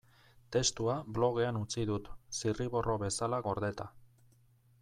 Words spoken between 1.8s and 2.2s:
dut,